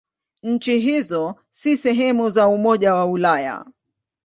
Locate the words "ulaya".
3.05-3.65